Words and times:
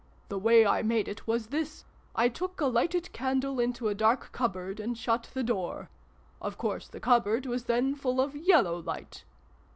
The 0.29 0.39
way 0.39 0.65
I 0.65 0.81
made 0.81 1.07
it 1.07 1.27
was 1.27 1.45
this 1.49 1.85
1 2.15 2.31
took 2.31 2.59
a 2.59 2.65
lighted 2.65 3.11
candle 3.13 3.59
into 3.59 3.87
a 3.87 3.93
dark 3.93 4.31
cupboard 4.31 4.79
and 4.79 4.97
shut 4.97 5.29
the 5.35 5.43
door. 5.43 5.91
Of 6.41 6.57
course 6.57 6.87
the 6.87 6.99
cupboard 6.99 7.45
was 7.45 7.65
then 7.65 7.93
full 7.93 8.19
of 8.19 8.35
Yellow 8.35 8.79
Light. 8.79 9.25